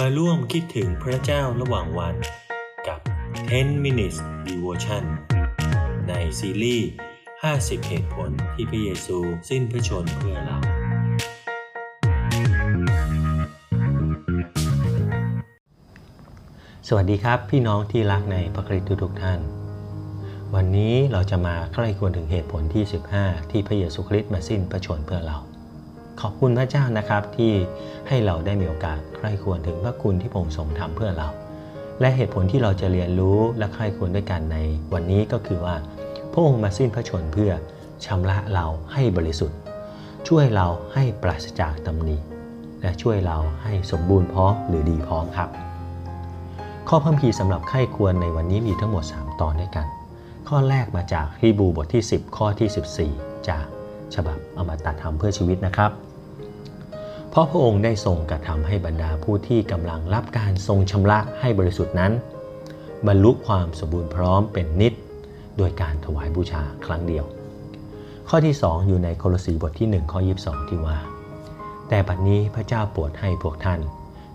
[0.00, 2.14] มาร่วมคิดถึงพระเจ้าระหว่างวัน
[2.86, 3.00] กับ
[3.46, 5.04] 10 minutes devotion
[6.08, 6.88] ในซีรีส์
[7.38, 9.18] 50 เหตุผลที่พระเยซู
[9.48, 10.58] สิ้นพระชนเพื่อเรา
[16.88, 19.40] สวัสดีครับพี่น้องที่รักในพระคริสต์ทุกท่าน
[20.54, 22.84] วันนี้เราจะมาใคร่ควรถึงเหตุผลที่
[23.16, 25.38] 15 ที่พระเยซูคริสต์มาสิ้นพระชนเพื่อเรา
[26.20, 27.52] ขอบคุณพระเจ้านะครับที่
[28.08, 31.28] ให้เราได้มีโอกาสใคร่ควรถึงพระคุณที่พระองค์ทรงทำเพื่อเรา
[32.00, 34.56] และเหตุผลที่เราจะเรียนรู้และใคร่ควรด้วยกันใน
[34.92, 35.76] วันนี้ก็คือว่า
[36.32, 37.52] พระองค์มาสิ้นพระชนเพื่อ
[38.06, 39.58] ชำระเราให้บริสุทธิ์
[40.28, 42.16] ช่วยเราให้ปราศจากตำหนิ
[42.82, 45.48] และช่วยเราให้สมบูรณ์พร้อมหรือดีพร้อมครับ
[46.88, 49.86] ข้อพัมพีร์สำหรับไข้ควรในวันนี้มีทั้งหมด 3 ตอนด้วยกัน
[50.48, 52.68] ข้อแรกมาจากฮีบูบทที่ 10 ข้อที่
[53.10, 53.64] 14 จาก
[54.14, 55.90] ฉบับอมตะธรรมเพื่อชีวิตนะครับ
[57.34, 62.12] เพราะพระองค์ได้ทรงกระทำให้บรรดาผู้ที่กำลังรับการทรงชำระให้บริสุทธิ์นั้น
[63.06, 64.92] บรรลุความสมบูรณ์พร้อมเป็นนิด
[65.56, 67.24] โดยการถวายบูชาครั้งเดียว
[68.28, 70.98] ข้อที่ 2 อยู่ในโคลสีบทที่ 1 ข้อ 22 ที่ว่า
[71.88, 73.80] แต่บัดนี้พระเจ้าโปรดให้พวกท่าน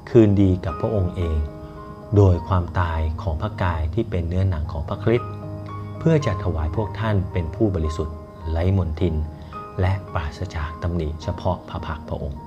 [0.09, 1.38] คืนดีกับพระองค์เอง
[2.16, 5.31] โดยความตายของพระกายที่เป็นเนื้อหนังของพระคริสต์
[6.00, 8.16] เพื่อจะถวายพวกท่านเป็นผู้บริสุทธิ์
[8.52, 9.16] ไร้มนทิน
[9.81, 12.42] และปราศจากตำหนิเฉพาะพระพักพระองค์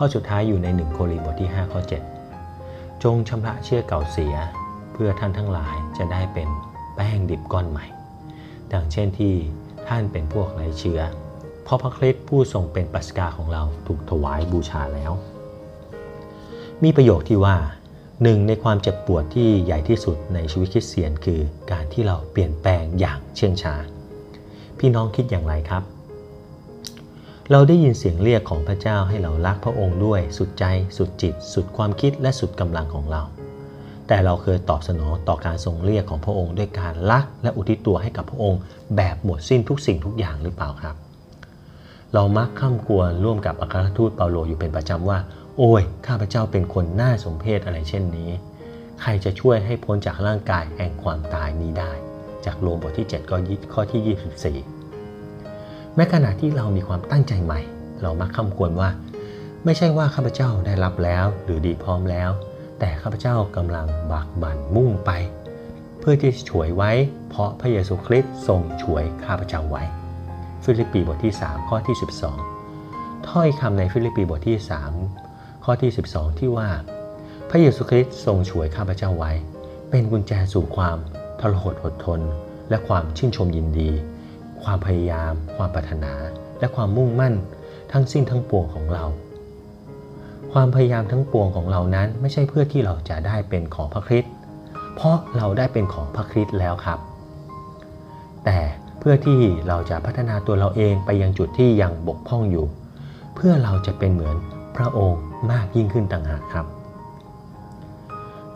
[0.00, 1.80] ข้อสุดท้ายอยู่ใน1โครินธ์บทที่ 5 ข้อ
[2.40, 4.34] 7 จงชำระเชื่อเก่าเสีย
[4.92, 6.48] เพื่อท่านทั้งหลายจะได้เป็น
[6.94, 7.86] แป้งดิบก้อนใหม่
[8.72, 9.34] ดังเช่นที่
[9.88, 11.00] ท่านเป็นพวกไรเชื้อ
[11.64, 15.12] เพราะพระคริสต์ผู้ทรงเป็นปัสกาของเราถูกถวายบูชาแล้ว
[16.82, 17.56] มีประโยคที่ว่า
[18.22, 21.40] หนึ่งในความเจ็บปวดที่ใหญ่ที่สุดในชีวิตคริสเตียนคือ
[21.72, 23.74] การที่เราเปลี่ยนแปลงอย่างเชื่องช้า
[24.78, 25.82] พี่น้องคิดอย่างไรครับ
[27.50, 30.64] เราได้ยินเสียงเรียกของพระเจ้าให้เรารักพระองค์ด้วย สุดใจ
[30.96, 33.22] สุดจิต สุดความคิดและสุดกำลังของเรา
[34.06, 38.60] แต่เราเคยตอบสนองต่อการทรงเรียกของพระองค์ด้วยการรักและอุทิศตัวให้กับพระองค์
[38.96, 40.94] แบบหมดสิ้นทุกสิ่งทุกอย่างหรือเปล่าครับ
[42.14, 45.18] เรามักข้ามกวนร่วมกับอัครทูตเปาโลอยู่เป็นประจำว่า
[45.58, 48.30] โอ้ย ข้าพเจ้าเป็นคนน่าสมเพชอะไรเช่นนี้
[49.00, 51.92] ใครจะช่วยให้พ้นจากร่างกายแห่งความตายนี้ได้
[52.44, 53.30] จากโรมบทที่ 7
[53.72, 54.02] ข้อที่
[54.72, 54.75] 24
[55.96, 57.60] แม้ขณะที่เรามีความตั้งใจใหม่
[58.02, 58.90] เรามักคำควรว่า
[59.64, 62.30] ไม่ใช่ว่าข้าพเจ้าได้รับแล้วหรือดีพร้อมแล้ว
[62.78, 65.10] แต่ข้าพเจ้ากำลังบักบั่นมุ่งไป
[66.00, 66.90] เพื่อที่จะฉวยไว้
[67.28, 69.82] เพราะพระเยซูคริสต์ทรงฉวยข้าพเจ้าไว้
[70.64, 71.96] ฟิลิปปีบทที่ 3 ข้อที่
[72.60, 74.58] 12 ถ้อยคำในฟิลิปปีบทที่
[75.10, 76.68] 3 ข้อที่ 12 ที่ว่า
[77.50, 79.32] พระเยซูคริสต์ทรงฉวยข้าพเจ้าไว้
[79.90, 80.98] เป็นกุญแจสู่ความ
[81.40, 82.20] ทรหดอดทน
[82.70, 83.90] และความชื่นชมยินดี
[84.66, 86.12] ความพยายาม ความปรารถนา
[86.58, 87.34] และความมุ่งมั่น
[87.92, 89.04] ทั้งสิ้นทั้งปวงของเรา
[90.52, 94.32] ความพยายามทั้งปวงของเรานั้นไม่ใช่เพื่อที่เราจะได้เป็นของพระคริสต์
[94.94, 96.98] เพราะเราได้เป็นของพระคริสต์แล้วครับ
[98.44, 98.58] แต่
[98.98, 102.66] เพื่อที่เราจะพัฒนาตัวเราเองไปยังจุดที่ยังบกพร่องอยู่
[103.34, 104.36] เพื่อเราจะเป็นเหมือน
[104.76, 106.66] พระองค์มากยิ่งขึ้นต่างหากครับ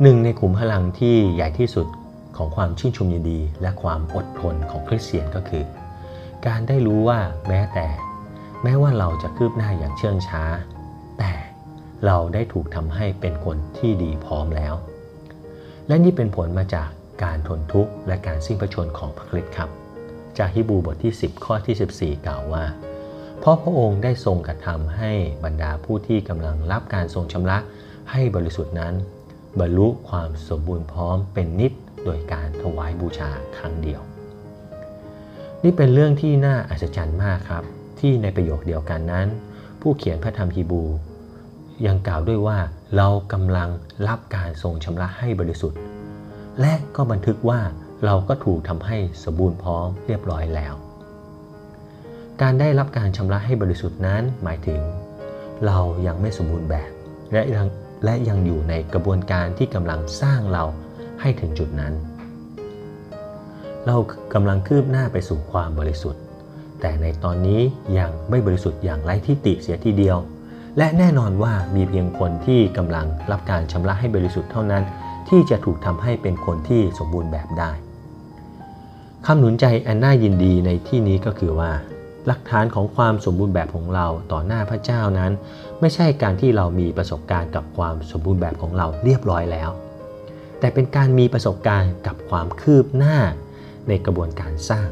[0.02, 1.86] หนึ่งในขุมพลังที่ใหญ่ที่สุด
[2.36, 5.64] ของความชื่นชมยินดี และความอดทนของคริสเตียนก็คือ
[6.46, 7.88] การได้รู้ว่าแม้แต่
[8.62, 10.42] แม้ว่าเราจะคืบหน้าอย่างเชื่องช้า
[11.18, 11.32] แต่
[12.06, 14.74] เราได้ถูกทำให้เป็นคนที่ดีพร้อมแล้ว
[15.88, 16.88] และนี่เป็นผลมาจาก
[17.24, 19.70] การทนทุกข์และการสิ้นพระชนของพระคริสต์ครับ
[20.38, 22.64] จากฮิบูบทที่ 10 ข้อที่ 14 กล่าวว่า
[23.38, 25.12] เพราะพระองค์ได้ทรงกระทำให้
[25.44, 27.58] บรรดาผู้ที่กำลังรับการทรงชำระ
[28.10, 28.94] ให้บริสุทธิ์นั้น
[29.60, 31.72] บรรลุความสมบูรณ์พร้อมเป็นนิด
[32.04, 34.09] โดยการถวายบูชาครั้งเดียว
[35.64, 37.64] นี่เป็นเรื่องที่น่าอัศจรรย์มากครับ
[38.00, 39.28] ที่ในประโยคเดียวกันนั้น
[39.80, 40.82] ผู้เขียนพระธรรมฮีบู
[41.86, 42.58] ยังกล่าวด้วยว่า
[42.96, 43.68] เรากำลัง
[44.08, 45.80] รับการทรงชำระให้บริสุทธิ์
[46.60, 47.60] และก็บันทึกว่า
[48.04, 50.74] เราก็ถูกทำให้สมบูรณ์พร้อมเรียบร้อยแล้ว
[52.42, 54.80] การได้รับการชำระให้บริสุทธิ์นั้นหมายถึง
[55.66, 56.90] เรายังไม่สมบูรณ์แบบ
[57.32, 57.66] และยัง
[58.04, 60.64] และยังอยู่ในกระบวนการที่กำลังสร้างเรา
[61.20, 61.92] ให้ถึงจุดนั้น
[63.86, 63.96] เรา
[64.34, 66.22] กำลังคืบหน้าไปสู่ความบริสุทธิ์
[66.80, 67.60] แต่ในตอนนี้
[67.98, 70.18] ยังไม่บริสุทธิ์อย่างไร้ที่ติเสียทีเดียว
[70.78, 74.82] และแน่นอนว่ามีเพียงคนที่กำลังรับการชำระให้บริสุทธิ์เท่านั้น
[75.28, 77.70] ที่จะถูกทำให้เป็นคนที่สมบูรณ์แบบได้
[79.26, 81.72] คำหนุนใจอันน่ายินดีในที่นี้ก็คือว่า
[82.26, 85.32] หลักฐานของความสมบูรณ์แบบของเราต่อหน้าพระเจ้านั้น
[85.80, 89.70] ไม่ใช่การที่เรามีประสบการณ์กับความสมบูรณ์แบบของเราเรียบร้อยแล้ว
[90.60, 93.16] แต่เป็นการมีประสบการณ์กับความคืบหน้า
[93.88, 94.88] ในกระบวนการสร้าง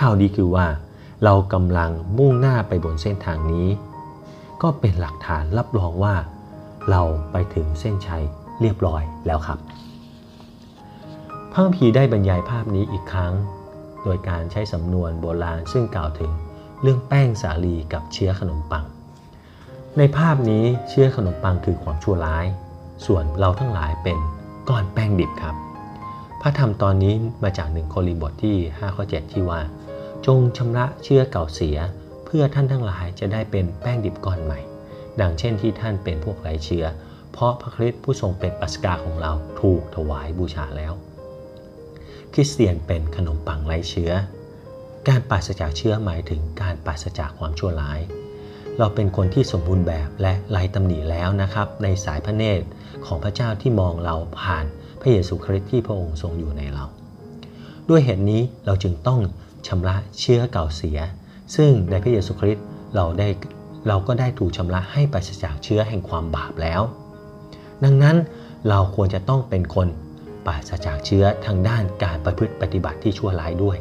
[0.00, 0.66] ข่าวดีคือว่า
[1.24, 3.68] เรากำลังมุ่งหน้าไปบนเส้นทางนี้
[4.62, 6.14] ก็เป็นหลักฐานรับรองว่า
[6.90, 7.02] เรา
[7.32, 8.24] ไปถึงเส้นชัย
[8.60, 9.58] เรียบร้อยแล้วครับ
[11.52, 13.32] พระคัมภีได้บรรยายภาพนี้อีกครั้ง
[14.04, 16.32] โดยการใช้สำนวนโบราณซึ่งกล่าวถึง
[16.82, 18.84] เรื่องแป้งสาลีกับเชื้อขนมปัง
[19.98, 22.46] ในภาพนี้เชื้อขนมปังคือความชั่วร้าย
[23.06, 24.18] ส่วนเราทั้งหลายเป็น
[24.68, 25.56] ก้อนแป้งดิบครับ
[26.44, 29.60] พระธรรมตอนนี้มาจากหนึ่งโครินบทที่5ข้อ7ที่ว่า
[30.26, 31.78] จงชำระเชื้อเก่าเสีย
[32.24, 34.60] เพื่อท่านทั้งหลายจะได้เป็นแป้งดิบก้อนใหม่
[35.20, 36.84] ดังเช่นที่ท่านเป็นพวกไรเชื้อ
[37.32, 40.92] เพราะพระคริสต์ผู้ทรงเป็นปัสกาของเราถูกถวายบูชาแล้ว
[42.32, 44.12] คริสเตียนเป็นขนมปังไรเชื้อ
[45.08, 48.00] การปราศจากเชื้อหมายถึงการปราศจากความชั่วร้าย
[48.78, 52.66] เราเป็นคนที่สมบูรณ์แบบและไร้ตำหนิแล้วนะครับ ในสายพระเนตร
[53.06, 54.66] ของพระเจ้าที่มองเราผ่าน
[55.02, 56.84] พระเยซูคริสต์ที่พระองค์ทรงอยู่ในเรา
[57.88, 59.20] ด้วยเหตุนี้เราจึงต้อง
[59.66, 60.98] ชำระเชื้อเก่าเสีย
[61.56, 62.64] ซึ่งในพระเยซูคริสต์
[62.96, 63.28] เราได้
[63.88, 66.82] เราก็ได้ถูกชำระให้ปราศจากเชื้อแห่งความบาปแล้ว
[67.84, 68.16] ดังนั้น
[68.68, 69.88] เราควรจะต้องเป็นคน
[70.46, 73.76] ปราศจากเชื้อทางด้านการประพฤติปฏิบัติที่ชั่วร้ายด้วย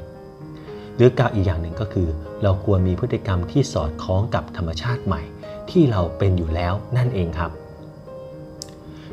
[0.95, 2.07] หรือกล่าวอีกอย่างหนึ่งก็คือ
[2.43, 5.21] เราควรมีพฤติกรรมที่สอดคล้องกับธรรมชาติใหม่
[5.71, 7.51] ที่เราเป็นอยู่แล้วนั่นเองครับ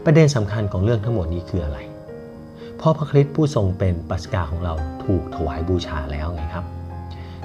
[0.04, 1.78] ประเด็นสำคัญของเรื่องทั้งหมดนี้คืออะไร
[2.80, 6.64] พราะพระคริสต์ผู้ทรงเป็นปัสกาของเราถูกถวายบูชาแล้วไงครับ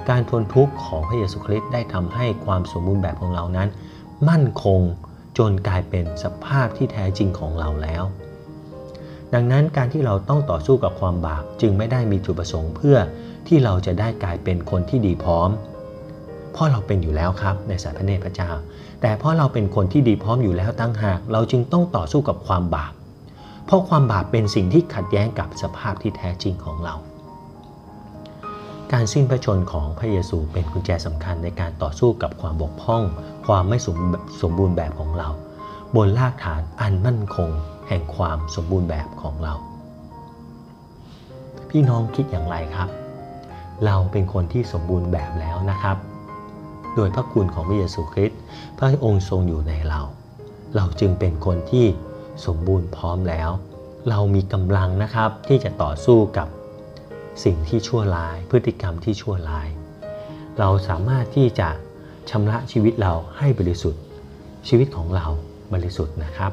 [0.08, 3.68] การทนทุกข์ของพระเยซูคริสต์ได้ทำให้ความสมบูรณ์แบบของเรานั้น
[4.28, 4.80] มั่นคง
[5.38, 8.02] จนกลายเป็นสภาพที่แท้จริงของเราแล้ว
[9.34, 12.96] ดังนั้นการที่เราต้องต่อสู้กับความบาปจึงไม่ได้มีจุดประสงค์เพื่อ
[13.46, 15.50] ที่เราจะได้กลายเป็นคนที่ดีพร้อม
[16.52, 18.50] เพราะเราเป็นอยู่แล้วครับในสายพระเนตรพระเจ้า
[19.00, 22.92] แต่เพราะเราเป็นคนที่ดีพร้อมอยู่แล้วตั้งหาก เราจึงต้องต่อสู้กับความบาป
[23.66, 26.94] เพราะความบาปเป็นสิ่งที่ขัดแย้งกับสภาพที่แท้จริงของเรา
[28.92, 33.02] การสิ้นพระชนของพระเยซูเป็นกุญแจสำคัญในการต่อสู้กับความบกพร่อง
[33.46, 33.78] ความไม่
[34.42, 35.28] สมบูรณ์แบบของเรา
[35.96, 37.50] บนรากฐานอันมั่นคง
[37.88, 39.54] แห่งความสมบูรณ์แบบของเรา
[41.70, 42.88] พี่น้องคิดอย่างไรครับ
[43.84, 45.96] เราเป็นคนที่สมบูรณ์แบบแล้วนะครับ
[46.94, 48.38] โดยพระคุณของพระเยซูคริสต์
[48.78, 50.00] พระองค์ทรงอยู่ในเรา
[50.76, 51.86] เราจึงเป็นคนที่
[52.46, 53.50] สมบูรณ์พร้อมแล้ว
[54.08, 56.48] เรามีกำลังนะครับที่จะต่อสู้กับ
[57.44, 59.68] สิ่งที่ชั่วร้าย พฤติกรรมที่ชั่วร้าย
[60.58, 61.68] เราสามารถที่จะ
[62.30, 64.02] ชำระชีวิตเราให้บริสุทธิ์
[64.68, 65.26] ชีวิตของเรา
[65.72, 66.52] บริสุทธิ์นะครับ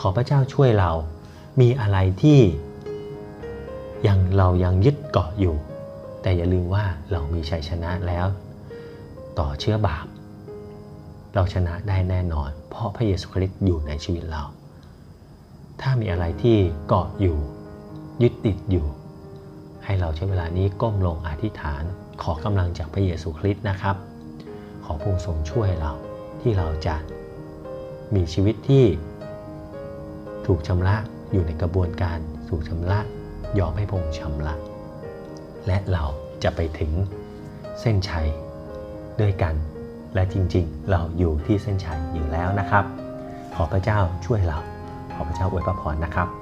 [0.00, 0.90] ขอพระเจ้าช่วยเรา
[1.60, 2.40] มีอะไรที่
[4.06, 5.54] ยังเรายังยึดเกาะอยู่
[6.22, 8.26] แต่อย่าลืมว่าเรามีชัยชนะแล้ว
[9.38, 10.06] ต่อเชื้อบาป
[11.34, 14.42] เราชนะได้แน่นอน เพราะพระเยซูคริสต์อยู่ในชีวิตเรา
[15.82, 16.58] ถ้ามีอะไรที่
[16.88, 17.38] เกาะอยู่
[18.22, 18.86] ยึดติดอยู่
[19.84, 21.82] ให้เราใช้เวลานี้ก้มลงอธิษฐาน
[22.22, 23.96] ขอกำลังจากพระเยซูคริสต์นะครับ
[24.84, 25.92] ขอพระองค์ทรงช่วยเรา
[26.40, 26.96] ที่เราจะ
[28.14, 28.84] มีชีวิตที่
[30.46, 30.96] ถูกชำระ
[31.32, 32.18] อยู่ในกระบวนการ
[32.48, 32.98] ถูกชำระ
[33.58, 34.54] ยอมให้พระองค์ชำระ
[35.66, 36.04] และเรา
[36.42, 36.92] จะไปถึง
[37.80, 38.28] เส้นชัย
[39.20, 39.54] ด้วยกัน
[40.14, 42.84] และจริงๆ เราอยู่ที่เส้นชัยอยู่แล้วนะครับ
[43.54, 44.58] ขอพระเจ้าช่วยเรา
[45.16, 46.41] ขอพระเจ้าอวยพรนะครับ